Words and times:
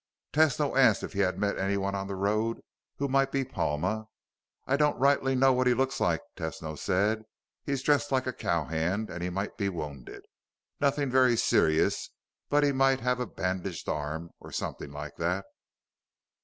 Tesno 0.33 0.75
asked 0.75 1.03
if 1.03 1.13
he 1.13 1.19
had 1.19 1.37
met 1.37 1.59
anyone 1.59 1.93
on 1.93 2.07
the 2.07 2.15
road 2.15 2.59
who 2.95 3.07
might 3.07 3.31
be 3.31 3.43
Palma. 3.45 4.07
"I 4.65 4.75
don't 4.75 4.97
rightly 4.97 5.35
know 5.35 5.53
what 5.53 5.67
he 5.67 5.75
looks 5.75 5.99
like," 5.99 6.21
Tesno 6.35 6.75
said. 6.75 7.21
"He's 7.63 7.83
dressed 7.83 8.11
like 8.11 8.25
a 8.25 8.33
cowhand, 8.33 9.11
and 9.11 9.21
he 9.21 9.29
might 9.29 9.57
be 9.57 9.69
wounded. 9.69 10.25
Nothing 10.79 11.11
very 11.11 11.37
serious, 11.37 12.09
but 12.49 12.63
he 12.63 12.71
might 12.71 13.01
have 13.01 13.19
a 13.19 13.27
bandaged 13.27 13.87
arm, 13.87 14.31
something 14.49 14.91
like 14.91 15.17
that." 15.17 15.45